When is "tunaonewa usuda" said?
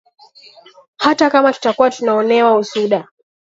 1.91-3.07